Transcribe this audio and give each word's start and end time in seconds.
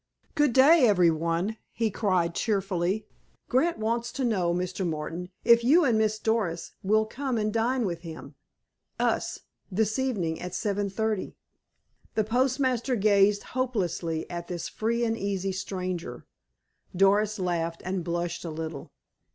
"Good 0.33 0.51
day, 0.53 0.87
everybody," 0.87 1.59
he 1.71 1.91
cried 1.91 2.33
cheerfully. 2.33 3.05
"Grant 3.49 3.77
wants 3.77 4.11
to 4.13 4.23
know, 4.23 4.51
Mr. 4.51 4.83
Martin, 4.83 5.29
if 5.45 5.63
you 5.63 5.85
and 5.85 5.95
Miss 5.95 6.17
Doris 6.17 6.71
will 6.81 7.05
come 7.05 7.37
and 7.37 7.53
dine 7.53 7.85
with 7.85 8.01
him, 8.01 8.33
us, 8.99 9.41
this 9.71 9.99
evening 9.99 10.41
at 10.41 10.53
7.30?" 10.53 11.35
The 12.15 12.23
postmaster 12.23 12.95
gazed 12.95 13.43
helplessly 13.43 14.27
at 14.27 14.47
this 14.47 14.67
free 14.67 15.05
and 15.05 15.15
easy 15.15 15.51
stranger. 15.51 16.25
Doris 16.95 17.37
laughed, 17.37 17.83
and 17.85 18.03
blushed 18.03 18.43
a 18.43 18.49
little. 18.49 18.89